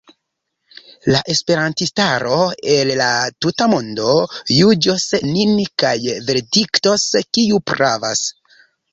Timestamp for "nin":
5.35-5.51